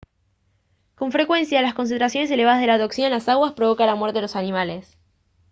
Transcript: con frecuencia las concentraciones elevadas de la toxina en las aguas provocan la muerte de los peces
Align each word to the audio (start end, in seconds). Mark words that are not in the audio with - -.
con 0.95 1.11
frecuencia 1.11 1.61
las 1.61 1.75
concentraciones 1.75 2.31
elevadas 2.31 2.59
de 2.61 2.65
la 2.65 2.79
toxina 2.79 3.05
en 3.05 3.13
las 3.13 3.29
aguas 3.29 3.53
provocan 3.53 3.85
la 3.85 3.93
muerte 3.93 4.17
de 4.17 4.21
los 4.23 4.33
peces 4.33 4.97